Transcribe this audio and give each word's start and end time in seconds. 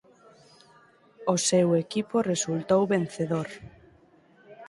O 1.33 1.35
seu 1.47 1.67
equipo 1.83 2.15
resultou 2.31 2.81
vencedor. 2.95 3.49